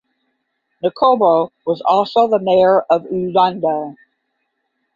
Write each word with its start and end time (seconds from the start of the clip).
Ngcobo 0.83 1.51
was 1.63 1.79
also 1.81 2.27
the 2.27 2.39
mayor 2.39 2.81
of 2.89 3.03
Ulundi. 3.03 3.95